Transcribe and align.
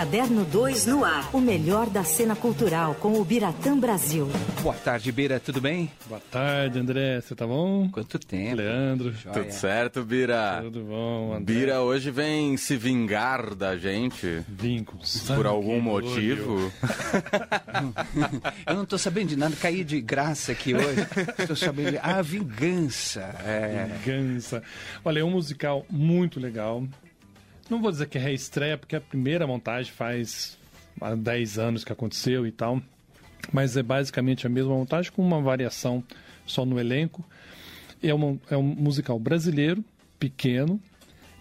Caderno 0.00 0.46
2 0.46 0.86
no 0.86 1.04
ar. 1.04 1.28
O 1.30 1.38
melhor 1.38 1.90
da 1.90 2.02
cena 2.02 2.34
cultural 2.34 2.94
com 2.94 3.20
o 3.20 3.22
Biratã 3.22 3.78
Brasil. 3.78 4.30
Boa 4.62 4.74
tarde, 4.74 5.12
Bira, 5.12 5.38
tudo 5.38 5.60
bem? 5.60 5.90
Boa 6.08 6.22
tarde, 6.30 6.78
André. 6.78 7.20
Você 7.20 7.34
tá 7.34 7.46
bom? 7.46 7.86
Quanto 7.90 8.18
tempo? 8.18 8.56
Leandro. 8.56 9.12
Joia. 9.12 9.34
Tudo 9.34 9.52
certo, 9.52 10.02
Bira? 10.02 10.60
Tudo 10.62 10.80
bom, 10.84 11.34
André. 11.34 11.54
Bira 11.54 11.82
hoje 11.82 12.10
vem 12.10 12.56
se 12.56 12.78
vingar 12.78 13.54
da 13.54 13.76
gente. 13.76 14.42
Vim 14.48 14.84
com 14.84 14.96
Por 15.36 15.46
algum 15.46 15.78
motivo. 15.82 16.72
Eu 18.66 18.76
não 18.76 18.86
tô 18.86 18.96
sabendo 18.96 19.28
de 19.28 19.36
nada, 19.36 19.54
caí 19.54 19.84
de 19.84 20.00
graça 20.00 20.52
aqui 20.52 20.74
hoje. 20.74 21.06
Estou 21.38 21.54
sabendo 21.54 21.90
de... 21.90 21.98
Ah, 21.98 22.22
vingança. 22.22 23.20
É. 23.44 23.86
Vingança. 24.02 24.62
Olha, 25.04 25.20
é 25.20 25.24
um 25.24 25.32
musical 25.32 25.84
muito 25.90 26.40
legal. 26.40 26.86
Não 27.70 27.80
vou 27.80 27.92
dizer 27.92 28.08
que 28.08 28.18
é 28.18 28.20
reestreia, 28.20 28.76
porque 28.76 28.96
a 28.96 29.00
primeira 29.00 29.46
montagem 29.46 29.92
faz 29.92 30.58
há 31.00 31.14
10 31.14 31.58
anos 31.58 31.84
que 31.84 31.92
aconteceu 31.92 32.44
e 32.44 32.50
tal. 32.50 32.82
Mas 33.52 33.76
é 33.76 33.82
basicamente 33.82 34.44
a 34.44 34.50
mesma 34.50 34.74
montagem 34.74 35.12
com 35.12 35.22
uma 35.22 35.40
variação 35.40 36.02
só 36.44 36.66
no 36.66 36.80
elenco. 36.80 37.24
É, 38.02 38.12
uma, 38.12 38.36
é 38.50 38.56
um 38.56 38.62
musical 38.62 39.18
brasileiro, 39.20 39.84
pequeno, 40.18 40.80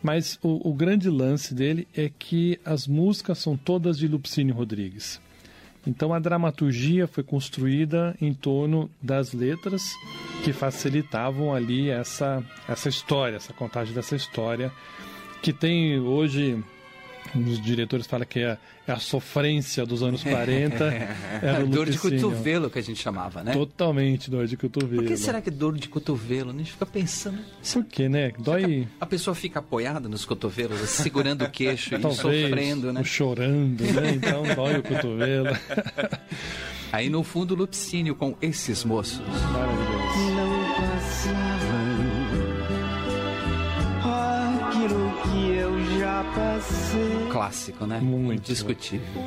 mas 0.03 0.37
o, 0.43 0.69
o, 0.69 0.73
grande 0.73 1.09
lance 1.09 1.53
dele 1.53 1.87
é 1.95 2.09
que 2.09 2.59
as 2.63 2.87
músicas 2.87 3.39
são 3.39 3.57
todas 3.57 3.97
de 3.97 4.07
Lupicínio 4.07 4.53
Rodrigues. 4.53 5.19
Então 5.87 6.13
a 6.13 6.19
dramaturgia 6.19 7.07
foi 7.07 7.23
construída 7.23 8.15
em 8.21 8.33
torno 8.33 8.89
das 9.01 9.33
letras 9.33 9.81
que 10.43 10.53
facilitavam 10.53 11.53
ali 11.53 11.89
essa, 11.89 12.43
essa 12.67 12.87
história, 12.87 13.37
essa 13.37 13.53
contagem 13.53 13.93
dessa 13.93 14.15
história, 14.15 14.71
que 15.41 15.53
tem 15.53 15.99
hoje 15.99 16.63
um 17.35 17.41
dos 17.41 17.61
diretores 17.61 18.07
fala 18.07 18.25
que 18.25 18.39
é, 18.39 18.57
é, 18.87 18.91
a 18.91 18.97
sofrência 18.97 19.85
dos 19.85 20.01
anos 20.01 20.23
40. 20.23 20.83
Era 21.41 21.65
dor 21.65 21.89
de 21.89 21.97
cotovelo 21.97 22.69
que 22.69 22.79
a 22.79 22.81
gente 22.81 23.01
chamava, 23.01 23.43
né? 23.43 23.53
Totalmente 23.53 24.31
dor 24.31 24.47
de 24.47 24.57
cotovelo. 24.57 25.03
Por 25.03 25.07
que 25.07 25.17
será 25.17 25.41
que 25.41 25.49
é 25.49 25.51
dor 25.51 25.77
de 25.77 25.87
cotovelo? 25.87 26.49
A 26.51 26.53
gente 26.53 26.71
fica 26.71 26.85
pensando. 26.85 27.39
Por 27.73 27.85
que, 27.85 28.09
né? 28.09 28.31
Dói. 28.39 28.87
A 28.99 29.05
pessoa 29.05 29.35
fica 29.35 29.59
apoiada 29.59 30.07
nos 30.09 30.25
cotovelos, 30.25 30.79
segurando 30.89 31.43
o 31.43 31.49
queixo 31.49 31.95
e 31.95 32.01
sofrendo, 32.15 32.91
né? 32.91 33.03
Chorando, 33.03 33.83
né? 33.83 34.13
Então 34.15 34.43
dói 34.55 34.77
o 34.77 34.83
cotovelo. 34.83 35.49
Aí 36.91 37.07
no 37.07 37.23
fundo, 37.23 37.53
Lupicínio 37.53 38.15
com 38.15 38.35
esses 38.41 38.83
moços. 38.83 39.21
Clássico, 47.31 47.85
né? 47.85 47.99
Muito. 47.99 48.49
Indiscutível. 48.49 49.23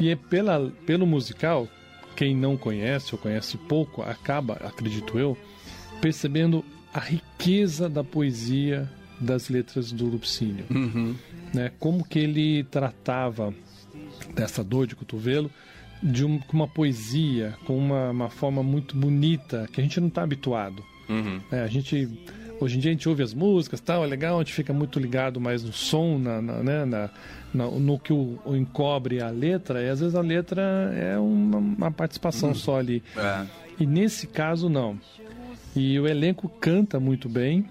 E 0.00 0.10
é 0.10 0.16
pela, 0.16 0.72
pelo 0.86 1.06
musical, 1.06 1.68
quem 2.16 2.36
não 2.36 2.56
conhece 2.56 3.14
ou 3.14 3.18
conhece 3.18 3.56
pouco, 3.56 4.02
acaba, 4.02 4.54
acredito 4.54 5.18
eu, 5.18 5.36
percebendo 6.00 6.64
a 6.92 7.00
riqueza 7.00 7.88
da 7.88 8.02
poesia 8.02 8.90
das 9.20 9.48
letras 9.48 9.92
do 9.92 10.06
Lupicínio. 10.06 10.64
Uhum. 10.70 11.14
Né? 11.54 11.70
Como 11.78 12.04
que 12.04 12.18
ele 12.18 12.64
tratava 12.64 13.54
dessa 14.34 14.64
dor 14.64 14.86
de 14.86 14.96
cotovelo 14.96 15.50
de 16.02 16.24
um, 16.24 16.38
com 16.38 16.56
uma 16.56 16.66
poesia, 16.66 17.54
com 17.64 17.78
uma, 17.78 18.10
uma 18.10 18.28
forma 18.28 18.62
muito 18.62 18.96
bonita, 18.96 19.68
que 19.72 19.80
a 19.80 19.84
gente 19.84 20.00
não 20.00 20.08
está 20.08 20.22
habituado. 20.22 20.84
Uhum. 21.08 21.40
É, 21.50 21.60
a 21.60 21.66
gente 21.66 22.08
Hoje 22.62 22.76
em 22.76 22.80
dia 22.80 22.92
a 22.92 22.94
gente 22.94 23.08
ouve 23.08 23.24
as 23.24 23.34
músicas, 23.34 23.80
tal, 23.80 24.04
é 24.04 24.06
legal, 24.06 24.36
a 24.36 24.38
gente 24.38 24.52
fica 24.52 24.72
muito 24.72 25.00
ligado 25.00 25.40
mais 25.40 25.64
no 25.64 25.72
som, 25.72 26.16
na, 26.16 26.40
na, 26.40 26.62
né, 26.62 26.84
na, 26.84 27.10
na 27.52 27.66
no 27.66 27.98
que 27.98 28.12
o, 28.12 28.38
o, 28.44 28.54
encobre 28.54 29.20
a 29.20 29.30
letra, 29.30 29.82
e 29.82 29.88
às 29.88 29.98
vezes 29.98 30.14
a 30.14 30.20
letra 30.20 30.62
é 30.94 31.18
uma, 31.18 31.58
uma 31.58 31.90
participação 31.90 32.50
hum. 32.50 32.54
só 32.54 32.78
ali. 32.78 33.02
É. 33.16 33.46
E 33.80 33.84
nesse 33.86 34.28
caso, 34.28 34.68
não. 34.68 34.96
E 35.74 35.98
o 35.98 36.06
elenco 36.06 36.48
canta 36.48 37.00
muito 37.00 37.28
bem, 37.28 37.66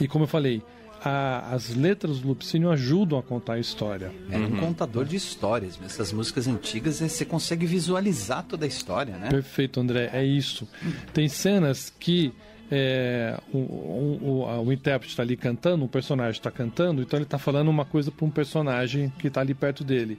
e 0.00 0.08
como 0.08 0.24
eu 0.24 0.28
falei, 0.28 0.62
a, 1.04 1.54
as 1.54 1.74
letras 1.74 2.20
do 2.20 2.28
Lupicínio 2.28 2.70
ajudam 2.70 3.18
a 3.18 3.22
contar 3.22 3.54
a 3.54 3.58
história. 3.58 4.10
É 4.30 4.38
um 4.38 4.56
contador 4.56 5.04
de 5.04 5.16
histórias. 5.16 5.78
Essas 5.84 6.14
músicas 6.14 6.48
antigas 6.48 6.96
você 6.96 7.26
consegue 7.26 7.66
visualizar 7.66 8.42
toda 8.42 8.64
a 8.64 8.68
história, 8.68 9.18
né? 9.18 9.28
Perfeito, 9.28 9.78
André, 9.80 10.08
é 10.14 10.24
isso. 10.24 10.66
Tem 11.12 11.28
cenas 11.28 11.92
que 12.00 12.32
é, 12.70 13.38
o, 13.52 13.58
o, 13.58 14.18
o, 14.22 14.66
o, 14.66 14.72
intérprete 14.72 15.12
está 15.12 15.22
ali 15.22 15.36
cantando, 15.36 15.84
o 15.84 15.88
personagem 15.88 16.32
está 16.32 16.50
cantando, 16.50 17.00
então 17.00 17.18
ele 17.18 17.24
está 17.24 17.38
falando 17.38 17.68
uma 17.68 17.84
coisa 17.84 18.10
para 18.10 18.26
um 18.26 18.30
personagem 18.30 19.12
que 19.18 19.28
está 19.28 19.40
ali 19.40 19.54
perto 19.54 19.82
dele, 19.82 20.18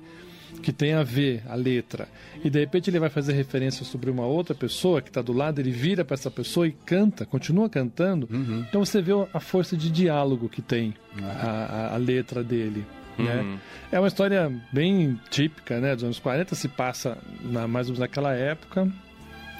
que 0.63 0.73
tem 0.73 0.93
a 0.93 1.03
ver 1.03 1.43
a 1.47 1.53
letra. 1.53 2.07
E 2.43 2.49
de 2.49 2.59
repente 2.59 2.89
ele 2.89 2.99
vai 2.99 3.09
fazer 3.09 3.33
referência 3.33 3.85
sobre 3.85 4.09
uma 4.09 4.25
outra 4.25 4.55
pessoa 4.55 5.01
que 5.01 5.09
está 5.09 5.21
do 5.21 5.31
lado, 5.31 5.59
ele 5.59 5.71
vira 5.71 6.03
para 6.03 6.15
essa 6.15 6.31
pessoa 6.31 6.67
e 6.67 6.71
canta, 6.71 7.25
continua 7.25 7.69
cantando. 7.69 8.27
Uhum. 8.31 8.65
Então 8.67 8.83
você 8.83 8.99
vê 8.99 9.11
a 9.31 9.39
força 9.39 9.77
de 9.77 9.91
diálogo 9.91 10.49
que 10.49 10.61
tem 10.61 10.95
a, 11.21 11.25
a, 11.25 11.93
a, 11.93 11.97
letra 11.97 12.43
dele. 12.43 12.83
Né? 13.15 13.41
Uhum. 13.41 13.57
É 13.91 13.99
uma 13.99 14.07
história 14.07 14.51
bem 14.73 15.19
típica 15.29 15.79
né, 15.79 15.93
dos 15.93 16.03
anos 16.03 16.19
40, 16.19 16.55
se 16.55 16.67
passa 16.67 17.15
na, 17.41 17.67
mais 17.67 17.87
ou 17.87 17.91
menos 17.91 17.99
naquela 17.99 18.33
época. 18.33 18.91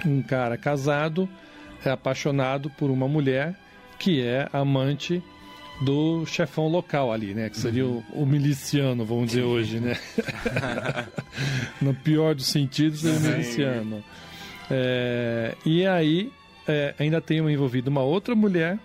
Um 0.05 0.21
cara 0.23 0.57
casado 0.57 1.29
é 1.85 1.89
apaixonado 1.89 2.69
por 2.71 2.89
uma 2.89 3.07
mulher 3.07 3.55
que 3.97 4.21
é 4.21 4.47
amante 4.53 5.21
do 5.81 6.25
chefão 6.25 6.67
local 6.67 7.11
ali, 7.11 7.33
né? 7.33 7.49
Que 7.49 7.57
seria 7.57 7.85
uhum. 7.85 8.03
o, 8.11 8.23
o, 8.23 8.25
miliciano, 8.25 9.05
vamos 9.05 9.27
dizer 9.27 9.43
hoje, 9.43 9.79
né? 9.79 9.97
no 11.81 11.93
pior 11.93 12.35
dos 12.35 12.47
sentidos, 12.47 13.01
seria 13.01 13.17
o 13.17 13.21
miliciano. 13.21 14.03
É, 14.69 15.55
e 15.65 15.85
aí 15.85 16.31
é, 16.67 16.93
ainda 16.99 17.21
tem 17.21 17.39
envolvido 17.39 17.89
uma 17.89 18.01
outra 18.01 18.35
mulher 18.35 18.77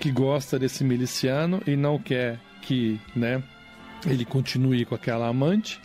que 0.00 0.10
gosta 0.10 0.58
desse 0.58 0.82
miliciano 0.84 1.62
e 1.66 1.76
não 1.76 1.98
quer 1.98 2.38
que, 2.62 3.00
né, 3.14 3.42
ele 4.06 4.24
continue 4.24 4.84
com 4.84 4.94
aquela 4.94 5.28
amante. 5.28 5.80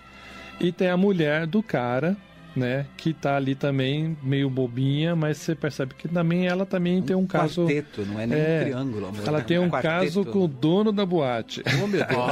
E 0.59 0.71
tem 0.71 0.89
a 0.89 0.97
mulher 0.97 1.45
do 1.45 1.61
cara 1.61 2.15
né? 2.55 2.85
Que 2.97 3.13
tá 3.13 3.35
ali 3.35 3.55
também 3.55 4.17
meio 4.21 4.49
bobinha, 4.49 5.15
mas 5.15 5.37
você 5.37 5.55
percebe 5.55 5.93
que 5.95 6.07
também 6.07 6.47
ela 6.47 6.65
também 6.65 6.99
um 6.99 7.01
tem 7.01 7.15
um 7.15 7.25
caso. 7.25 7.63
Quarteto, 7.63 8.05
não 8.05 8.19
é 8.19 8.27
nem 8.27 8.39
é, 8.39 8.59
um 8.59 8.63
triângulo. 8.65 9.07
Amor. 9.07 9.27
Ela 9.27 9.41
tem 9.41 9.59
um 9.59 9.69
quarteto. 9.69 9.93
caso 9.93 10.25
com 10.25 10.39
o 10.39 10.47
dono 10.47 10.91
da 10.91 11.05
boate. 11.05 11.63
Oh, 11.83 11.87
meu 11.87 12.05
Deus. 12.05 12.13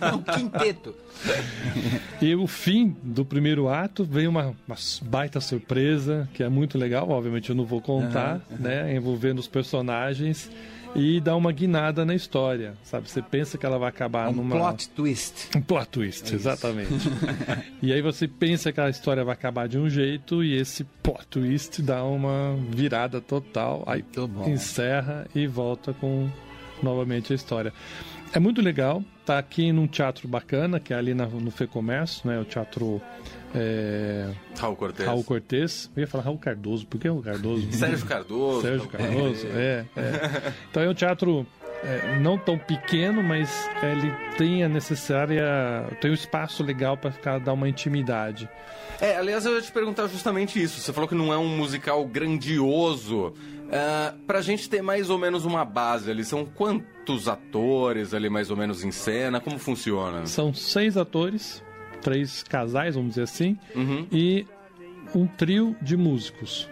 Oh. 0.00 0.16
um 0.16 0.22
quinteto. 0.22 0.94
E 2.20 2.34
o 2.34 2.46
fim 2.46 2.94
do 3.02 3.24
primeiro 3.24 3.68
ato 3.68 4.04
veio 4.04 4.30
uma, 4.30 4.54
uma, 4.66 4.76
baita 5.02 5.40
surpresa, 5.40 6.28
que 6.34 6.42
é 6.42 6.48
muito 6.48 6.76
legal, 6.76 7.08
obviamente 7.08 7.50
eu 7.50 7.56
não 7.56 7.64
vou 7.64 7.80
contar, 7.80 8.40
uhum, 8.50 8.56
uhum. 8.56 8.62
né? 8.62 8.94
Envolvendo 8.94 9.38
os 9.38 9.48
personagens 9.48 10.50
e 10.94 11.20
dá 11.20 11.36
uma 11.36 11.52
guinada 11.52 12.04
na 12.04 12.14
história, 12.14 12.74
sabe? 12.82 13.10
Você 13.10 13.22
pensa 13.22 13.58
que 13.58 13.64
ela 13.64 13.78
vai 13.78 13.88
acabar 13.88 14.28
um 14.28 14.32
numa 14.32 14.56
plot 14.56 14.88
twist. 14.90 15.50
Um 15.56 15.60
plot 15.60 15.88
twist, 15.88 16.32
é 16.32 16.34
exatamente. 16.34 16.92
e 17.82 17.92
aí 17.92 18.02
você 18.02 18.26
pensa 18.26 18.72
que 18.72 18.80
a 18.80 18.88
história 18.88 19.24
vai 19.24 19.34
acabar 19.34 19.68
de 19.68 19.78
um 19.78 19.88
jeito 19.88 20.42
e 20.42 20.54
esse 20.54 20.84
plot 21.02 21.26
twist 21.28 21.82
dá 21.82 22.02
uma 22.04 22.56
virada 22.70 23.20
total, 23.20 23.82
aí 23.86 24.04
encerra 24.46 25.26
e 25.34 25.46
volta 25.46 25.92
com 25.92 26.28
novamente 26.82 27.32
a 27.32 27.36
história. 27.36 27.72
É 28.32 28.38
muito 28.38 28.60
legal, 28.60 29.02
tá 29.24 29.38
aqui 29.38 29.72
num 29.72 29.86
teatro 29.86 30.28
bacana, 30.28 30.78
que 30.78 30.92
é 30.92 30.96
ali 30.96 31.14
na, 31.14 31.26
no 31.26 31.50
Fê 31.50 31.66
Comércio, 31.66 32.28
né? 32.28 32.38
O 32.38 32.44
teatro 32.44 33.00
é... 33.54 34.30
Raul 34.58 34.76
Cortez. 34.76 35.08
Raul 35.08 35.24
Cortez. 35.24 35.90
Eu 35.96 36.02
ia 36.02 36.06
falar 36.06 36.24
Raul 36.24 36.38
Cardoso, 36.38 36.86
por 36.86 37.00
que 37.00 37.08
o 37.08 37.22
Cardoso? 37.22 37.72
Sérgio 37.72 38.06
Cardoso. 38.06 38.62
Sérgio 38.62 38.88
Cardoso, 38.88 39.46
é. 39.48 39.86
é. 39.96 40.52
Então 40.70 40.82
é 40.82 40.88
um 40.88 40.94
teatro 40.94 41.46
é, 41.84 42.18
não 42.18 42.36
tão 42.36 42.58
pequeno, 42.58 43.22
mas 43.22 43.68
ele 43.82 44.12
tem 44.36 44.64
a 44.64 44.68
necessária. 44.68 45.44
tem 46.00 46.10
um 46.10 46.14
espaço 46.14 46.62
legal 46.62 46.96
para 46.96 47.10
ficar 47.10 47.38
dar 47.38 47.52
uma 47.52 47.68
intimidade. 47.68 48.48
É, 49.00 49.16
aliás, 49.16 49.46
eu 49.46 49.54
ia 49.54 49.62
te 49.62 49.70
perguntar 49.70 50.08
justamente 50.08 50.60
isso. 50.60 50.80
Você 50.80 50.92
falou 50.92 51.08
que 51.08 51.14
não 51.14 51.32
é 51.32 51.38
um 51.38 51.56
musical 51.56 52.04
grandioso. 52.04 53.34
Uh, 53.68 54.18
pra 54.26 54.40
gente 54.40 54.68
ter 54.68 54.80
mais 54.80 55.10
ou 55.10 55.18
menos 55.18 55.44
uma 55.44 55.62
base 55.62 56.10
ali, 56.10 56.24
são 56.24 56.44
quantos 56.44 57.28
atores 57.28 58.14
ali 58.14 58.30
mais 58.30 58.50
ou 58.50 58.56
menos 58.56 58.82
em 58.82 58.90
cena? 58.90 59.40
Como 59.40 59.58
funciona? 59.58 60.24
São 60.26 60.54
seis 60.54 60.96
atores 60.96 61.62
três 62.00 62.42
casais, 62.42 62.94
vamos 62.94 63.10
dizer 63.10 63.22
assim, 63.22 63.58
uhum. 63.74 64.06
e 64.10 64.46
um 65.14 65.26
trio 65.26 65.76
de 65.82 65.96
músicos. 65.96 66.68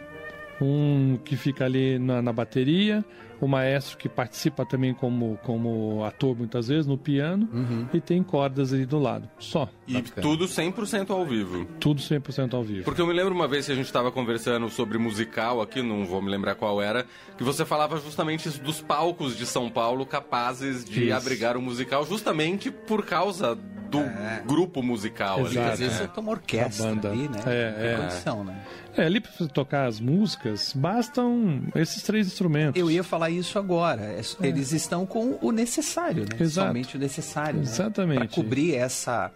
Um 0.61 1.19
que 1.23 1.37
fica 1.37 1.67
ali 1.67 1.99
na, 1.99 2.23
na 2.23 2.33
bateria, 2.33 3.05
o 3.41 3.49
maestro 3.49 3.97
que 3.99 4.09
participa 4.09 4.65
também 4.65 4.95
como, 4.95 5.39
como 5.43 6.05
ator 6.05 6.37
muitas 6.37 6.69
vezes 6.69 6.87
no 6.87 6.97
piano 6.97 7.49
uhum. 7.53 7.87
e 7.93 8.01
tem 8.01 8.23
cordas 8.23 8.73
ali 8.73 8.87
do 8.87 8.99
lado. 8.99 9.29
Só. 9.39 9.69
E 9.87 9.95
Bacana. 9.95 10.23
tudo 10.23 10.47
100% 10.47 11.11
ao 11.11 11.25
vivo. 11.25 11.65
Tudo 11.79 12.01
100% 12.01 12.55
ao 12.55 12.63
vivo. 12.63 12.85
Porque 12.85 13.01
eu 13.01 13.07
me 13.07 13.13
lembro 13.13 13.35
uma 13.35 13.47
vez 13.49 13.67
que 13.67 13.73
a 13.73 13.75
gente 13.75 13.87
estava 13.87 14.11
conversando 14.11 14.69
sobre 14.71 14.99
musical 14.99 15.61
aqui, 15.61 15.83
não 15.83 16.05
vou 16.05 16.21
me 16.23 16.31
lembrar 16.31 16.55
qual 16.55 16.81
era, 16.81 17.07
que 17.37 17.45
você 17.45 17.65
falava 17.65 17.99
justamente 18.01 18.49
dos 18.61 18.81
palcos 18.81 19.37
de 19.37 19.47
São 19.47 19.69
Paulo 19.71 20.05
capazes 20.07 20.85
de 20.85 21.05
Isso. 21.07 21.15
abrigar 21.15 21.57
o 21.57 21.63
musical 21.63 22.05
justamente 22.07 22.71
por 22.71 23.05
causa 23.05 23.55
do 23.55 24.01
grupo 24.47 24.83
musical 24.83 25.39
ali. 25.39 25.51
Exato. 25.51 25.73
Às 25.73 25.79
vezes 25.79 25.95
É. 25.95 25.99
você 25.99 26.09
toma 26.09 26.31
orquestra 26.33 26.91
ali, 26.91 27.29
né? 27.29 27.41
É, 27.47 27.93
é. 27.93 27.97
condição, 27.97 28.45
né? 28.45 28.61
É, 28.97 29.05
ali 29.05 29.21
pra 29.21 29.31
você 29.31 29.47
tocar 29.47 29.87
as 29.87 30.01
músicas, 30.01 30.73
bastam 30.75 31.63
esses 31.75 32.03
três 32.03 32.27
instrumentos. 32.27 32.81
Eu 32.81 32.91
ia 32.91 33.05
falar 33.05 33.26
isso 33.31 33.59
agora. 33.59 34.03
É- 34.03 34.21
Eles 34.47 34.73
estão 34.73 35.05
com 35.07 35.39
o 35.41 35.51
necessário, 35.53 36.23
né? 36.25 36.37
Exato. 36.41 36.69
Somente 36.69 36.97
o 36.97 37.01
necessário. 37.01 37.61
Exatamente. 37.61 38.19
Para 38.19 38.29
cobrir 38.29 38.75
essa, 38.75 39.31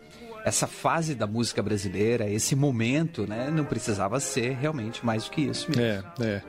essa 0.45 0.67
fase 0.67 1.15
da 1.15 1.27
música 1.27 1.63
brasileira, 1.63 2.29
esse 2.29 2.55
momento, 2.57 3.27
né? 3.27 3.51
Não 3.53 3.65
precisava 3.65 4.19
ser 4.21 4.57
realmente 4.61 5.05
mais 5.05 5.25
do 5.25 5.31
que 5.31 5.43
isso 5.43 5.69
mesmo. 5.71 5.83
É, 6.21 6.25
é. 6.25 6.43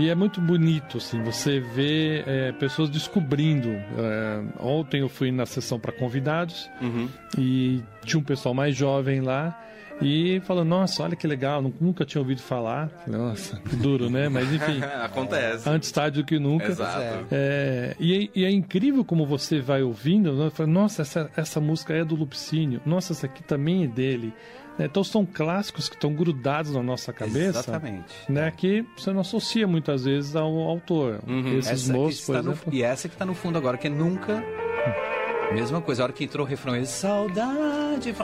E 0.00 0.08
é 0.08 0.14
muito 0.14 0.40
bonito, 0.40 0.96
assim, 0.96 1.22
você 1.22 1.60
vê 1.60 2.24
é, 2.26 2.52
pessoas 2.52 2.88
descobrindo. 2.88 3.68
É, 3.68 4.42
ontem 4.58 5.00
eu 5.02 5.08
fui 5.10 5.30
na 5.30 5.44
sessão 5.44 5.78
para 5.78 5.92
convidados 5.92 6.70
Uhum. 6.80 7.08
e 7.36 7.82
tinha 8.04 8.18
um 8.18 8.24
pessoal 8.24 8.54
mais 8.54 8.74
jovem 8.74 9.20
lá 9.20 9.58
e 10.00 10.40
falando, 10.46 10.68
nossa, 10.68 11.02
olha 11.02 11.14
que 11.14 11.26
legal, 11.26 11.60
nu- 11.60 11.74
nunca 11.78 12.06
tinha 12.06 12.22
ouvido 12.22 12.40
falar. 12.40 12.88
Nossa, 13.06 13.60
duro, 13.74 14.08
né? 14.08 14.30
Mas 14.30 14.50
enfim, 14.50 14.80
Acontece. 15.04 15.68
antes 15.68 15.92
tarde 15.92 16.22
do 16.22 16.26
que 16.26 16.38
nunca. 16.38 16.68
Exato. 16.68 17.26
É, 17.30 17.94
e, 18.00 18.24
é- 18.24 18.28
e 18.40 18.44
é 18.46 18.50
incrível 18.50 19.04
como 19.04 19.26
você 19.26 19.60
vai 19.60 19.82
ouvindo, 19.82 20.32
né? 20.32 20.48
Fala, 20.48 20.66
nossa, 20.70 21.02
essa, 21.02 21.30
essa 21.36 21.60
música 21.60 21.92
é 21.92 22.02
do 22.02 22.14
Lupicínio, 22.14 22.80
nossa, 22.86 23.12
essa 23.12 23.26
aqui 23.26 23.42
também 23.42 23.84
é 23.84 23.86
dele. 23.86 24.32
Né? 24.80 24.86
Então 24.86 25.04
são 25.04 25.24
clássicos 25.26 25.88
que 25.88 25.94
estão 25.94 26.12
grudados 26.12 26.72
na 26.72 26.82
nossa 26.82 27.12
cabeça. 27.12 27.60
Exatamente. 27.60 28.14
Né, 28.28 28.50
que 28.56 28.84
você 28.96 29.12
não 29.12 29.20
associa 29.20 29.66
muitas 29.66 30.04
vezes 30.04 30.34
ao 30.34 30.52
autor. 30.58 31.20
Uhum. 31.26 31.58
Esses 31.58 31.70
Essa 31.72 31.92
que 31.92 31.98
moços, 31.98 32.20
por 32.26 32.36
está 32.36 32.42
no- 32.42 32.52
exemplo. 32.52 32.74
e 32.74 32.82
essa 32.82 33.08
que 33.08 33.16
tá 33.16 33.24
no 33.26 33.34
fundo 33.34 33.58
agora, 33.58 33.76
que 33.76 33.86
é 33.86 33.90
nunca. 33.90 34.42
Mesma 35.52 35.80
coisa, 35.80 36.02
a 36.02 36.04
hora 36.04 36.12
que 36.12 36.22
entrou 36.24 36.46
o 36.46 36.48
refrão, 36.48 36.76
ele, 36.76 36.86
saudade. 36.86 37.58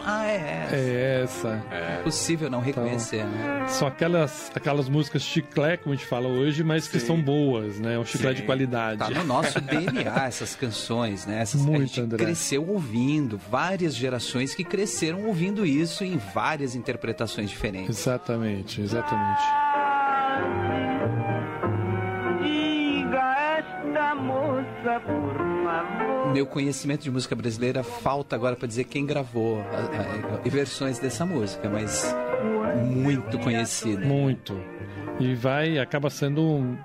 Ah, 0.04 0.26
é 0.26 0.36
essa. 0.64 0.76
É 0.76 1.20
essa. 1.22 1.64
É 1.70 2.02
possível 2.02 2.50
não 2.50 2.60
reconhecer, 2.60 3.24
né? 3.24 3.66
São 3.68 3.86
aquelas, 3.88 4.50
aquelas 4.54 4.88
músicas 4.88 5.22
chiclete, 5.22 5.82
como 5.82 5.92
a 5.94 5.96
gente 5.96 6.06
fala 6.06 6.28
hoje, 6.28 6.62
mas 6.64 6.88
que 6.88 6.98
Sim. 7.00 7.06
são 7.06 7.20
boas, 7.22 7.78
né? 7.78 7.98
Um 7.98 8.04
chiclete 8.04 8.36
Sim. 8.36 8.42
de 8.42 8.46
qualidade. 8.46 8.98
Tá 8.98 9.10
no 9.10 9.24
nosso 9.24 9.60
DNA 9.60 10.26
essas 10.26 10.54
canções, 10.54 11.26
né? 11.26 11.40
Essas 11.40 11.60
que 11.60 11.66
a 11.66 11.70
Muito, 11.70 11.86
gente 11.88 12.00
André. 12.00 12.24
cresceu 12.24 12.66
ouvindo, 12.68 13.38
várias 13.50 13.94
gerações 13.94 14.54
que 14.54 14.64
cresceram 14.64 15.24
ouvindo 15.26 15.64
isso 15.66 16.04
em 16.04 16.16
várias 16.16 16.74
interpretações 16.74 17.50
diferentes. 17.50 17.98
Exatamente, 17.98 18.80
exatamente. 18.80 19.42
Diga 22.42 23.58
esta 23.58 24.14
moça, 24.14 25.00
por. 25.04 25.45
Meu 26.36 26.44
conhecimento 26.44 27.00
de 27.02 27.10
música 27.10 27.34
brasileira 27.34 27.82
falta 27.82 28.36
agora 28.36 28.54
para 28.54 28.68
dizer 28.68 28.84
quem 28.84 29.06
gravou 29.06 29.58
a- 29.58 30.34
a- 30.34 30.36
a- 30.44 30.48
versões 30.50 30.98
dessa 30.98 31.24
música, 31.24 31.66
mas 31.70 32.14
muito 32.92 33.38
conhecida. 33.38 34.04
Muito. 34.04 34.54
E 35.18 35.34
vai, 35.34 35.78
acaba 35.78 36.10
sendo 36.10 36.42
um 36.42 36.76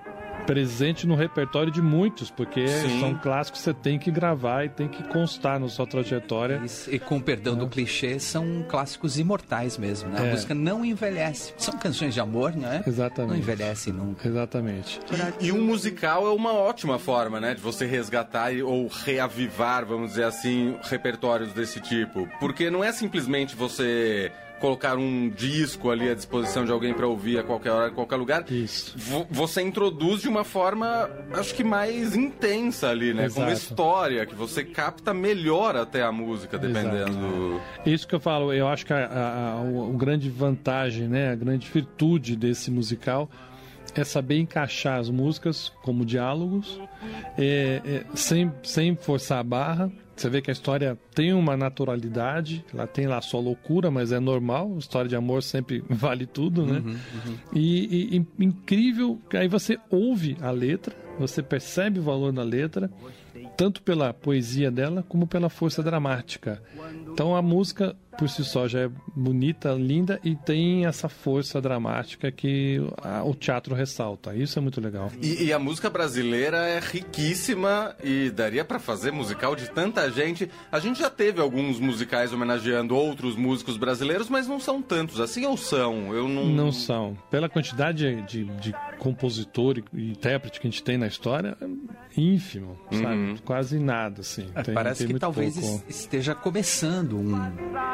presente 0.45 1.05
no 1.05 1.15
repertório 1.15 1.71
de 1.71 1.81
muitos, 1.81 2.29
porque 2.31 2.67
Sim. 2.67 2.99
são 2.99 3.15
clássicos 3.15 3.59
que 3.61 3.65
você 3.65 3.73
tem 3.73 3.99
que 3.99 4.09
gravar 4.11 4.65
e 4.65 4.69
tem 4.69 4.87
que 4.87 5.03
constar 5.03 5.59
na 5.59 5.67
sua 5.69 5.85
trajetória. 5.85 6.61
E, 6.89 6.95
e 6.95 6.99
com 6.99 7.17
o 7.17 7.21
perdão 7.21 7.55
do 7.55 7.67
clichê, 7.67 8.19
são 8.19 8.65
clássicos 8.67 9.19
imortais 9.19 9.77
mesmo, 9.77 10.09
né? 10.09 10.19
A 10.21 10.25
É. 10.25 10.31
música 10.31 10.53
não 10.55 10.83
envelhece. 10.83 11.53
São 11.57 11.77
canções 11.77 12.13
de 12.13 12.19
amor, 12.19 12.55
né? 12.55 12.83
Exatamente. 12.87 13.31
Não 13.31 13.37
envelhecem 13.37 13.93
nunca. 13.93 14.27
Exatamente. 14.27 14.99
E 15.39 15.51
um 15.51 15.63
musical 15.63 16.25
é 16.27 16.31
uma 16.31 16.53
ótima 16.53 16.97
forma, 16.97 17.39
né, 17.39 17.53
de 17.53 17.61
você 17.61 17.85
resgatar 17.85 18.51
e- 18.51 18.63
ou 18.63 18.87
reavivar, 18.87 19.85
vamos 19.85 20.11
dizer 20.11 20.23
assim, 20.23 20.75
repertórios 20.83 21.53
desse 21.53 21.79
tipo. 21.79 22.27
Porque 22.39 22.69
não 22.69 22.83
é 22.83 22.91
simplesmente 22.91 23.55
você 23.55 24.31
colocar 24.61 24.95
um 24.97 25.27
disco 25.29 25.89
ali 25.89 26.07
à 26.09 26.13
disposição 26.13 26.63
de 26.63 26.71
alguém 26.71 26.93
para 26.93 27.07
ouvir 27.07 27.39
a 27.39 27.43
qualquer 27.43 27.71
hora, 27.71 27.89
em 27.91 27.93
qualquer 27.93 28.15
lugar. 28.15 28.45
Isso. 28.49 28.93
Vo- 28.95 29.27
Você 29.29 29.61
introduz 29.61 30.21
de 30.21 30.29
uma 30.29 30.43
forma, 30.43 31.09
acho 31.33 31.53
que 31.55 31.63
mais 31.63 32.15
intensa 32.15 32.89
ali, 32.89 33.13
né? 33.13 33.27
Com 33.29 33.41
uma 33.41 33.51
Exato. 33.51 33.71
história 33.71 34.25
que 34.25 34.35
você 34.35 34.63
capta 34.63 35.13
melhor 35.13 35.75
até 35.75 36.03
a 36.03 36.11
música, 36.11 36.57
dependendo. 36.57 37.59
Isso 37.85 38.07
que 38.07 38.15
eu 38.15 38.19
falo, 38.19 38.53
eu 38.53 38.67
acho 38.67 38.85
que 38.85 38.93
a, 38.93 39.05
a, 39.07 39.51
a, 39.53 39.61
o 39.61 39.91
grande 39.97 40.29
vantagem, 40.29 41.07
né, 41.07 41.31
a 41.31 41.35
grande 41.35 41.67
virtude 41.67 42.35
desse 42.35 42.69
musical 42.69 43.29
é 43.95 44.03
saber 44.03 44.37
encaixar 44.39 44.99
as 44.99 45.09
músicas 45.09 45.73
como 45.81 46.05
diálogos, 46.05 46.79
é, 47.37 47.81
é, 47.83 48.03
sem, 48.15 48.51
sem 48.63 48.95
forçar 48.95 49.39
a 49.39 49.43
barra. 49.43 49.91
Você 50.21 50.29
vê 50.29 50.39
que 50.39 50.51
a 50.51 50.53
história 50.53 50.95
tem 51.15 51.33
uma 51.33 51.57
naturalidade, 51.57 52.63
ela 52.71 52.85
tem 52.85 53.07
lá 53.07 53.17
a 53.17 53.21
sua 53.21 53.39
loucura, 53.39 53.89
mas 53.89 54.11
é 54.11 54.19
normal. 54.19 54.77
História 54.77 55.09
de 55.09 55.15
amor 55.15 55.41
sempre 55.41 55.83
vale 55.89 56.27
tudo, 56.27 56.63
né? 56.63 56.83
E, 57.53 58.15
e- 58.15 58.17
e 58.39 58.45
incrível 58.45 59.19
que 59.27 59.35
aí 59.35 59.47
você 59.47 59.79
ouve 59.89 60.37
a 60.41 60.51
letra, 60.51 60.95
você 61.17 61.41
percebe 61.41 61.99
o 61.99 62.03
valor 62.03 62.31
da 62.31 62.43
letra, 62.43 62.89
tanto 63.57 63.81
pela 63.81 64.13
poesia 64.13 64.69
dela 64.69 65.03
como 65.09 65.25
pela 65.25 65.49
força 65.49 65.81
dramática. 65.81 66.61
Então 67.11 67.35
a 67.35 67.41
música 67.41 67.95
por 68.21 68.29
si 68.29 68.43
só 68.45 68.67
já 68.67 68.81
é 68.81 68.89
bonita, 69.15 69.73
linda 69.73 70.19
e 70.23 70.35
tem 70.35 70.85
essa 70.85 71.09
força 71.09 71.59
dramática 71.59 72.31
que 72.31 72.79
a- 73.01 73.23
o 73.23 73.33
teatro 73.33 73.73
ressalta. 73.73 74.35
Isso 74.35 74.59
é 74.59 74.61
muito 74.61 74.79
legal. 74.79 75.11
E, 75.19 75.45
e 75.45 75.51
a 75.51 75.57
música 75.57 75.89
brasileira 75.89 76.57
é 76.67 76.79
riquíssima 76.79 77.95
e 78.03 78.29
daria 78.29 78.63
pra 78.63 78.77
fazer 78.77 79.11
musical 79.11 79.55
de 79.55 79.69
tanta 79.71 80.09
gente. 80.11 80.49
A 80.71 80.79
gente 80.79 80.99
já 80.99 81.09
teve 81.09 81.41
alguns 81.41 81.79
musicais 81.79 82.31
homenageando 82.31 82.95
outros 82.95 83.35
músicos 83.35 83.75
brasileiros, 83.75 84.29
mas 84.29 84.47
não 84.47 84.59
são 84.59 84.81
tantos 84.83 85.19
assim 85.19 85.45
ou 85.47 85.57
são? 85.57 86.13
Eu 86.13 86.27
não. 86.27 86.45
Não 86.45 86.71
são. 86.71 87.17
Pela 87.31 87.49
quantidade 87.49 88.21
de, 88.23 88.43
de 88.45 88.73
compositor 88.99 89.77
e 89.79 89.83
e 89.93 90.11
intérprete 90.11 90.59
que 90.61 90.67
a 90.67 90.69
gente 90.69 90.83
tem 90.83 90.95
na 90.97 91.07
história, 91.07 91.57
é 91.59 91.65
ínfimo, 92.19 92.77
sabe? 92.91 93.39
Quase 93.43 93.79
nada, 93.79 94.21
assim. 94.21 94.43
Tem- 94.63 94.71
É, 94.71 94.73
Parece 94.73 94.99
tem 94.99 95.07
que 95.07 95.13
muito 95.13 95.21
talvez 95.21 95.57
pouco. 95.57 95.83
es- 95.89 95.95
esteja 96.01 96.35
começando 96.35 97.17
um, 97.17 97.33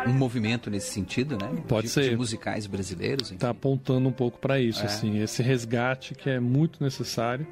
um 0.09 0.17
movimento 0.18 0.69
nesse 0.69 0.92
sentido, 0.92 1.38
né? 1.38 1.50
Pode 1.68 1.88
de, 1.88 1.94
ser. 1.94 2.10
De 2.10 2.18
musicais 2.18 2.68
brasileiros. 2.68 3.30
enfim. 3.30 3.38
tá 3.40 3.50
apontando 3.50 4.08
um 4.10 4.12
pouco 4.12 4.38
para 4.40 4.60
isso, 4.60 4.81
É. 4.81 4.86
assim, 4.86 5.19
esse 5.22 5.42
resgate 5.42 6.14
que 6.16 6.30
é 6.30 6.40
muito 6.40 6.84
necessário. 6.84 7.46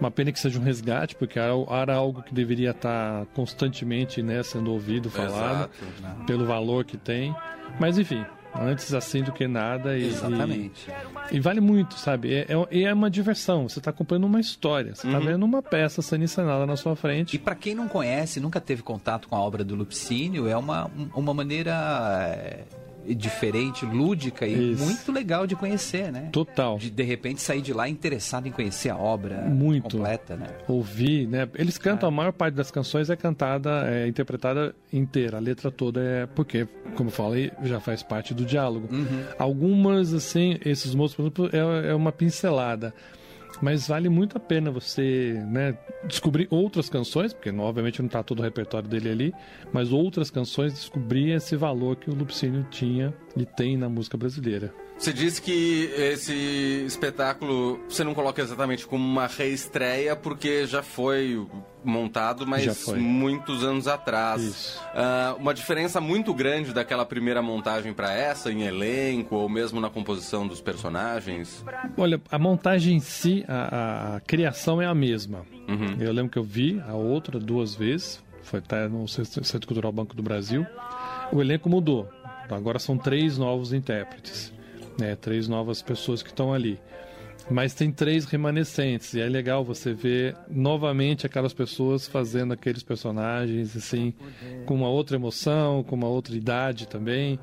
Uma 0.00 0.10
pena 0.10 0.32
que 0.32 0.40
seja 0.40 0.58
um 0.58 0.62
resgate, 0.62 1.14
porque 1.14 1.38
era, 1.38 1.94
algo 1.94 2.22
que 2.22 2.32
deveria 2.32 2.70
estar 2.70 3.26
constantemente 3.34 4.22
né, 4.22 4.42
sendo 4.42 4.72
ouvido, 4.72 5.10
falado, 5.10 5.70
Exato. 5.98 6.24
pelo 6.24 6.46
valor 6.46 6.84
que 6.86 6.96
tem. 6.96 7.34
Mas 7.78 7.98
enfim, 7.98 8.24
antes 8.54 8.92
assim 8.94 9.22
do 9.22 9.32
que 9.32 9.46
nada. 9.46 9.96
E, 9.96 10.06
Exatamente. 10.06 10.90
E, 11.30 11.36
e 11.36 11.40
vale 11.40 11.60
muito, 11.60 11.94
sabe? 11.94 12.34
É, 12.34 12.46
é, 12.70 12.82
é 12.82 12.92
uma 12.94 13.10
diversão. 13.10 13.68
Você 13.68 13.78
está 13.78 13.90
acompanhando 13.90 14.24
uma 14.26 14.40
história, 14.40 14.94
você 14.94 15.06
está 15.06 15.18
vendo 15.18 15.42
uma 15.44 15.62
peça 15.62 16.02
sendo 16.02 16.24
encenada 16.24 16.66
na 16.66 16.76
sua 16.76 16.92
E 16.92 16.96
frente. 16.96 17.38
para 17.38 17.54
quem 17.54 17.74
não 17.74 17.88
conhece, 17.88 18.40
nunca 18.40 18.60
teve 18.60 18.82
contato 18.82 19.28
com 19.28 19.36
a 19.36 19.40
obra 19.40 19.62
do 19.64 19.74
Lupicínio, 19.74 20.48
é 20.48 20.56
uma, 20.56 20.86
um- 20.86 21.08
uma 21.14 21.34
maneira 21.34 21.72
é, 22.24 22.64
diferente, 23.14 23.84
lúdica 23.86 24.46
e 24.46 24.72
Isso. 24.72 24.84
muito 24.84 25.10
legal 25.12 25.46
de 25.46 25.56
conhecer, 25.56 26.12
né? 26.12 26.28
Total. 26.30 26.76
De, 26.78 26.90
de 26.90 27.02
repente 27.02 27.40
sair 27.40 27.60
de 27.62 27.72
lá 27.72 27.88
interessado 27.88 28.46
em 28.46 28.50
conhecer 28.52 28.90
a 28.90 28.96
obra 28.96 29.42
Muito. 29.42 29.96
completa, 29.96 30.36
né? 30.36 30.46
ouvir, 30.68 31.26
né? 31.26 31.48
Eles 31.54 31.78
cantam, 31.78 32.08
a 32.08 32.12
maior 32.12 32.32
parte 32.32 32.54
das 32.54 32.70
canções 32.70 33.08
é 33.10 33.16
cantada, 33.16 33.86
é 33.90 34.06
interpretada 34.06 34.74
inteira, 34.92 35.38
a 35.38 35.40
letra 35.40 35.70
toda 35.70 36.00
é 36.00 36.26
porque, 36.26 36.68
como 36.96 37.08
eu 37.08 37.12
falei, 37.12 37.50
já 37.64 37.80
faz 37.80 38.02
parte 38.02 38.32
do 38.34 38.44
diálogo. 38.44 38.88
Algumas, 39.38 40.12
assim, 40.12 40.58
esses 40.64 40.94
moços, 40.94 41.16
por 41.16 41.22
exemplo, 41.22 41.50
é, 41.52 41.90
é 41.90 41.94
uma 41.94 42.12
pincelada. 42.12 42.92
Mas 43.60 43.88
vale 43.88 44.08
muito 44.08 44.36
a 44.36 44.40
pena 44.40 44.70
você 44.70 45.42
né, 45.48 45.76
descobrir 46.06 46.46
outras 46.50 46.88
canções, 46.88 47.32
porque 47.34 47.52
não- 47.52 47.64
obviamente 47.64 47.98
não 48.00 48.06
está 48.06 48.22
todo 48.22 48.38
o 48.38 48.42
repertório 48.42 48.88
dele 48.88 49.10
ali, 49.10 49.34
mas 49.72 49.92
outras 49.92 50.30
canções, 50.30 50.72
descobrir 50.72 51.32
esse 51.32 51.56
valor 51.56 51.96
que 51.96 52.08
o 52.08 52.14
Lupicínio 52.14 52.66
tinha 52.70 53.12
e 53.36 53.44
tem 53.44 53.76
na 53.76 53.88
música 53.88 54.16
brasileira. 54.16 54.72
Você 55.00 55.14
disse 55.14 55.40
que 55.40 55.90
esse 55.96 56.84
espetáculo 56.86 57.80
você 57.88 58.04
não 58.04 58.12
coloca 58.12 58.42
exatamente 58.42 58.86
como 58.86 59.02
uma 59.02 59.26
reestreia 59.26 60.14
porque 60.14 60.66
já 60.66 60.82
foi 60.82 61.46
montado, 61.82 62.46
mas 62.46 62.84
foi. 62.84 62.98
muitos 62.98 63.64
anos 63.64 63.88
atrás. 63.88 64.42
Isso. 64.42 64.80
Ah, 64.94 65.34
uma 65.38 65.54
diferença 65.54 66.02
muito 66.02 66.34
grande 66.34 66.74
daquela 66.74 67.06
primeira 67.06 67.40
montagem 67.40 67.94
para 67.94 68.12
essa, 68.12 68.52
em 68.52 68.64
elenco 68.64 69.36
ou 69.36 69.48
mesmo 69.48 69.80
na 69.80 69.88
composição 69.88 70.46
dos 70.46 70.60
personagens. 70.60 71.64
Olha, 71.96 72.20
a 72.30 72.38
montagem 72.38 72.96
em 72.96 73.00
si, 73.00 73.42
a, 73.48 74.16
a- 74.16 74.20
criação 74.20 74.82
é 74.82 74.86
a 74.86 74.94
mesma. 74.94 75.46
Uhum. 75.66 75.96
Eu 75.98 76.12
lembro 76.12 76.30
que 76.30 76.38
eu 76.38 76.44
vi 76.44 76.78
a 76.86 76.92
outra 76.92 77.38
duas 77.40 77.74
vezes, 77.74 78.22
foi 78.42 78.58
até 78.58 78.86
no 78.86 79.08
Centro 79.08 79.42
Centro 79.44 79.66
Cultural 79.66 79.92
Banco 79.92 80.14
do 80.14 80.22
Brasil. 80.22 80.66
O 81.32 81.40
elenco 81.40 81.70
mudou. 81.70 82.06
Agora 82.50 82.78
são 82.78 82.98
três 82.98 83.38
novos 83.38 83.72
intérpretes, 83.72 84.52
né? 85.00 85.16
três 85.16 85.48
novas 85.48 85.82
pessoas 85.82 86.22
que 86.22 86.28
estão 86.28 86.52
ali. 86.52 86.78
Mas 87.50 87.74
tem 87.74 87.90
três 87.90 88.26
remanescentes, 88.26 89.12
e 89.14 89.20
é 89.20 89.28
legal 89.28 89.64
você 89.64 89.92
ver 89.92 90.36
novamente 90.48 91.26
aquelas 91.26 91.52
pessoas 91.52 92.06
fazendo 92.06 92.52
aqueles 92.52 92.82
personagens, 92.82 93.76
assim, 93.76 94.14
com 94.66 94.74
uma 94.74 94.88
outra 94.88 95.16
emoção, 95.16 95.82
com 95.82 95.96
uma 95.96 96.06
outra 96.06 96.36
idade 96.36 96.86
também. 96.86 97.40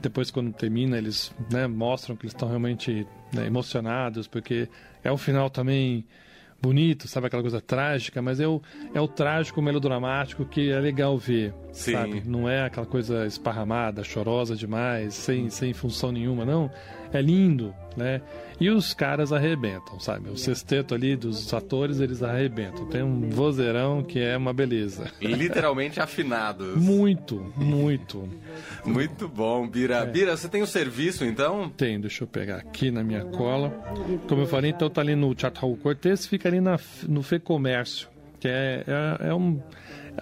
Depois, 0.00 0.30
quando 0.30 0.50
termina, 0.52 0.96
eles 0.96 1.30
né, 1.52 1.66
mostram 1.66 2.16
que 2.16 2.24
eles 2.24 2.32
estão 2.32 2.48
realmente 2.48 3.06
né, 3.34 3.46
emocionados, 3.46 4.26
porque 4.26 4.66
é 5.04 5.12
um 5.12 5.18
final 5.18 5.50
também 5.50 6.06
bonito, 6.60 7.08
sabe? 7.08 7.26
Aquela 7.26 7.42
coisa 7.42 7.60
trágica, 7.60 8.20
mas 8.20 8.38
é 8.40 8.46
o, 8.46 8.60
é 8.94 9.00
o 9.00 9.08
trágico 9.08 9.60
melodramático 9.62 10.44
que 10.44 10.70
é 10.70 10.78
legal 10.78 11.16
ver, 11.18 11.54
Sim. 11.72 11.92
sabe? 11.92 12.22
Não 12.24 12.48
é 12.48 12.64
aquela 12.64 12.86
coisa 12.86 13.26
esparramada, 13.26 14.04
chorosa 14.04 14.54
demais, 14.54 15.14
sem, 15.14 15.48
sem 15.50 15.72
função 15.72 16.12
nenhuma, 16.12 16.44
não. 16.44 16.70
É 17.12 17.20
lindo, 17.20 17.74
né? 17.96 18.20
E 18.60 18.68
os 18.68 18.92
caras 18.92 19.32
arrebentam, 19.32 19.98
sabe? 19.98 20.28
O 20.28 20.36
sexteto 20.36 20.94
ali 20.94 21.16
dos 21.16 21.52
atores, 21.54 21.98
eles 21.98 22.22
arrebentam. 22.22 22.84
Tem 22.86 23.02
um 23.02 23.30
vozeirão 23.30 24.02
que 24.02 24.18
é 24.18 24.36
uma 24.36 24.52
beleza. 24.52 25.10
Literalmente 25.20 25.98
afinados. 25.98 26.76
Muito, 26.80 27.52
muito. 27.56 28.28
Muito 28.84 29.28
bom, 29.28 29.66
Bira. 29.66 30.04
Bira, 30.04 30.36
você 30.36 30.48
tem 30.48 30.62
o 30.62 30.66
serviço, 30.66 31.24
então? 31.24 31.70
Tem, 31.70 32.00
deixa 32.00 32.24
eu 32.24 32.28
pegar 32.28 32.56
aqui 32.56 32.90
na 32.90 33.02
minha 33.02 33.24
cola. 33.24 33.70
Como 34.28 34.42
eu 34.42 34.46
falei, 34.46 34.70
então 34.72 34.90
tá 34.90 35.00
ali 35.00 35.14
no 35.14 35.34
Teatro 35.34 35.62
Raul 35.62 35.76
Cortez, 35.76 36.26
fica 36.26 36.48
ali 36.48 36.60
na, 36.60 36.78
no 37.08 37.22
Fê 37.22 37.38
Comércio, 37.38 38.08
que 38.38 38.48
é, 38.48 38.84
é, 38.86 39.28
é 39.28 39.34
um... 39.34 39.60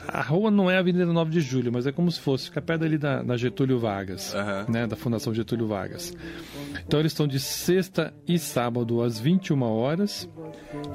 A 0.07 0.23
rua 0.23 0.51
não 0.51 0.71
é 0.71 0.77
a 0.77 0.81
Avenida 0.81 1.05
9 1.07 1.31
de 1.31 1.41
Julho, 1.41 1.73
mas 1.73 1.87
é 1.87 1.93
como 1.93 2.11
se 2.11 2.21
fosse, 2.21 2.47
fica 2.47 2.63
perto 2.63 2.85
ali 2.85 2.97
da, 2.99 3.23
da 3.23 3.37
Getúlio 3.37 3.79
Vargas, 3.79 4.35
Aham. 4.35 4.67
né, 4.69 4.87
da 4.87 4.97
Fundação 4.97 5.35
Getúlio 5.35 5.67
Vargas. 5.67 6.15
Então 6.87 7.01
eles 7.01 7.13
estão 7.13 7.27
de 7.27 7.41
sexta 7.41 8.13
e 8.27 8.39
sábado 8.39 9.03
às 9.03 9.19
21 9.19 9.63
horas 9.63 10.29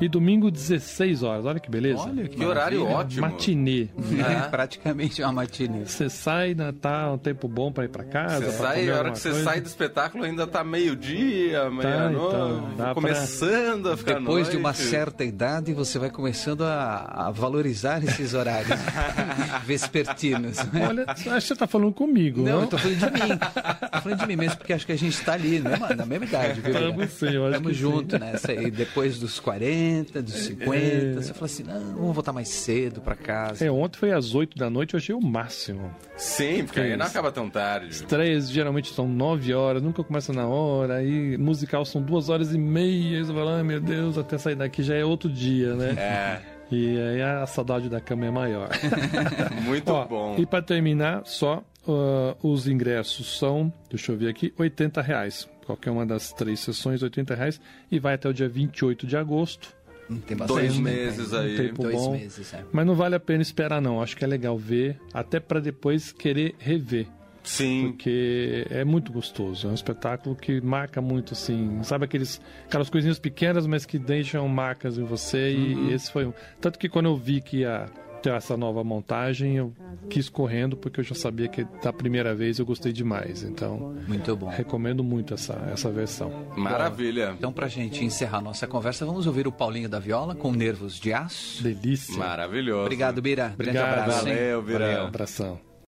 e 0.01 0.07
domingo 0.09 0.49
16 0.51 1.23
horas. 1.23 1.45
Olha 1.45 1.59
que 1.59 1.69
beleza. 1.69 2.01
Olha 2.01 2.27
Que 2.27 2.43
horário 2.45 2.79
maravilha. 2.81 2.99
ótimo. 3.05 3.21
Matinê. 3.21 3.83
É, 3.83 4.47
praticamente 4.49 5.21
uma 5.23 5.31
matinê. 5.31 5.85
Você 5.85 6.09
sai, 6.09 6.53
né, 6.53 6.73
tá 6.79 7.11
um 7.11 7.17
tempo 7.17 7.47
bom 7.47 7.71
para 7.71 7.85
ir 7.85 7.89
para 7.89 8.03
casa. 8.03 8.37
Você 8.45 8.57
pra 8.57 8.67
sai, 8.67 8.79
comer 8.81 8.91
a 8.91 8.97
hora 8.99 9.11
que 9.11 9.19
você 9.19 9.29
coisa. 9.29 9.43
sai 9.45 9.61
do 9.61 9.67
espetáculo 9.67 10.23
ainda 10.23 10.47
tá 10.47 10.63
meio-dia, 10.63 11.69
meia-noite, 11.69 12.25
então, 12.35 12.69
dá 12.77 12.83
pra- 12.85 12.93
começando 12.95 13.89
a 13.91 13.97
ficar 13.97 14.19
Depois 14.19 14.49
de 14.49 14.57
uma 14.57 14.69
noite. 14.69 14.81
certa 14.83 15.23
idade, 15.23 15.73
você 15.73 15.97
vai 15.99 16.09
começando 16.09 16.63
a, 16.63 17.27
a 17.27 17.31
valorizar 17.31 18.03
esses 18.03 18.33
horários 18.33 18.69
vespertinos. 19.65 20.57
Olha, 20.87 21.05
acho 21.07 21.23
que 21.23 21.41
você 21.41 21.55
tá 21.55 21.67
falando 21.67 21.93
comigo, 21.93 22.41
Não, 22.41 22.51
não? 22.53 22.61
eu 22.61 22.67
tô 22.67 22.77
falando 22.77 22.97
de 22.97 23.05
mim. 23.05 23.37
Tô 23.37 24.01
falando 24.01 24.19
de 24.19 24.27
mim 24.27 24.35
mesmo, 24.35 24.57
porque 24.57 24.73
acho 24.73 24.85
que 24.85 24.91
a 24.91 24.97
gente 24.97 25.19
tá 25.23 25.33
ali, 25.33 25.59
né, 25.59 25.75
mano? 25.77 25.95
Na 25.95 26.05
mesma 26.05 26.25
idade, 26.25 26.61
viu? 26.61 26.73
Tamo 26.73 27.07
sim, 27.07 27.29
eu 27.33 27.45
acho 27.45 27.53
Tamo 27.55 27.69
que 27.69 27.75
junto, 27.75 28.19
né? 28.19 28.31
Essa 28.33 28.51
aí, 28.51 28.69
depois 28.71 29.19
dos 29.19 29.39
40, 29.43 30.21
dos 30.21 30.33
50, 30.33 31.21
você 31.21 31.33
fala 31.33 31.45
assim, 31.45 31.63
não, 31.63 31.95
vamos 31.95 32.13
voltar 32.15 32.31
mais 32.33 32.47
cedo 32.49 33.01
pra 33.01 33.15
casa. 33.15 33.65
É, 33.65 33.71
ontem 33.71 33.97
foi 33.97 34.11
às 34.11 34.33
8 34.33 34.57
da 34.57 34.69
noite, 34.69 34.93
eu 34.93 34.97
achei 34.97 35.13
o 35.13 35.21
máximo. 35.21 35.93
Sim, 36.15 36.63
porque 36.65 36.79
aí 36.79 36.95
não 36.97 37.05
acaba 37.05 37.31
tão 37.31 37.49
tarde. 37.49 38.03
Três 38.03 38.49
geralmente 38.49 38.93
são 38.93 39.07
9 39.07 39.53
horas, 39.53 39.81
nunca 39.83 40.03
começa 40.03 40.31
na 40.33 40.47
hora, 40.47 40.95
aí 40.95 41.37
musical 41.37 41.85
são 41.85 42.01
duas 42.01 42.29
horas 42.29 42.53
e 42.53 42.57
meia, 42.57 43.23
você 43.23 43.33
fala, 43.33 43.57
ai 43.57 43.63
meu 43.63 43.79
Deus, 43.81 44.17
até 44.17 44.37
sair 44.37 44.55
daqui 44.55 44.81
já 44.81 44.95
é 44.95 45.03
outro 45.05 45.29
dia, 45.29 45.75
né? 45.75 45.89
É, 45.97 46.41
E 46.71 46.97
aí 46.99 47.21
a 47.21 47.45
saudade 47.45 47.89
da 47.89 47.99
cama 47.99 48.25
é 48.25 48.31
maior. 48.31 48.69
muito 49.65 49.91
Ó, 49.91 50.05
bom. 50.05 50.35
E 50.37 50.45
para 50.45 50.61
terminar, 50.63 51.21
só 51.25 51.63
ah, 51.87 52.35
os 52.41 52.67
ingressos 52.67 53.37
são, 53.37 53.71
deixa 53.89 54.11
eu 54.11 54.17
ver 54.17 54.29
aqui, 54.29 54.53
80 54.57 55.01
reais. 55.01 55.47
Qualquer 55.65 55.91
uma 55.91 56.05
das 56.05 56.31
três 56.33 56.59
sessões, 56.59 57.01
80 57.03 57.35
reais. 57.35 57.61
E 57.91 57.99
vai 57.99 58.15
até 58.15 58.27
o 58.29 58.33
dia 58.33 58.47
28 58.49 59.05
de 59.07 59.15
agosto. 59.17 59.73
Hum, 60.09 60.19
Tem 60.19 60.35
Dois 60.35 60.49
bastante 60.51 60.81
meses 60.81 61.29
tempo. 61.29 61.35
aí. 61.41 61.55
tempo 61.57 61.81
Dois 61.83 61.95
bom. 61.95 62.11
meses, 62.11 62.53
é. 62.53 62.63
Mas 62.71 62.85
não 62.85 62.93
vale 62.95 63.15
a 63.15 63.19
pena 63.19 63.41
esperar, 63.41 63.81
não. 63.81 64.01
Acho 64.01 64.17
que 64.17 64.23
é 64.23 64.27
legal 64.27 64.57
ver, 64.57 64.99
até 65.13 65.39
para 65.39 65.59
depois 65.59 66.11
querer 66.11 66.55
rever. 66.59 67.07
Sim, 67.43 67.87
Porque 67.91 68.65
é 68.69 68.85
muito 68.85 69.11
gostoso. 69.11 69.67
É 69.67 69.69
um 69.71 69.73
espetáculo 69.73 70.33
que 70.33 70.61
marca 70.61 71.01
muito, 71.01 71.33
assim. 71.33 71.81
Sabe 71.83 72.05
aqueles, 72.05 72.41
aquelas 72.65 72.89
coisinhas 72.89 73.19
pequenas, 73.19 73.67
mas 73.67 73.85
que 73.85 73.99
deixam 73.99 74.47
marcas 74.47 74.97
em 74.97 75.03
você. 75.03 75.51
E 75.51 75.91
esse 75.93 76.09
foi 76.09 76.25
um. 76.25 76.33
Tanto 76.61 76.79
que 76.79 76.87
quando 76.87 77.07
eu 77.07 77.17
vi 77.17 77.41
que 77.41 77.57
ia 77.59 77.85
ter 77.85 78.01
essa 78.29 78.55
nova 78.57 78.83
montagem, 78.83 79.57
eu 79.57 79.73
quis 80.09 80.29
correndo, 80.29 80.75
porque 80.77 80.99
eu 80.99 81.03
já 81.03 81.15
sabia 81.15 81.47
que 81.47 81.63
da 81.83 81.91
primeira 81.91 82.33
vez 82.35 82.59
eu 82.59 82.65
gostei 82.65 82.91
demais. 82.93 83.43
Então, 83.43 83.95
Muito 84.07 84.35
bom. 84.35 84.47
recomendo 84.47 85.03
muito 85.03 85.33
essa, 85.33 85.53
essa 85.71 85.89
versão. 85.91 86.31
maravilha. 86.55 87.33
Então, 87.37 87.51
pra 87.51 87.67
gente 87.67 88.03
encerrar 88.03 88.41
nossa 88.41 88.67
conversa, 88.67 89.05
vamos 89.05 89.27
ouvir 89.27 89.47
o 89.47 89.51
Paulinho 89.51 89.89
da 89.89 89.99
Viola 89.99 90.35
com 90.35 90.51
Nervos 90.51 90.99
de 90.99 91.11
Aço. 91.13 91.63
Delícia. 91.63 92.17
Maravilhoso. 92.17 92.81
Obrigado, 92.83 93.21
Bira. 93.21 93.53
Grande 93.57 93.77
Obrigado. 93.77 93.99
abraço. 94.01 94.27
hein? 94.27 94.35
Valeu, 94.35 94.61
Bira. 94.61 95.03
Abração. 95.03 95.72